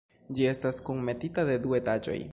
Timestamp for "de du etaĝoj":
1.51-2.21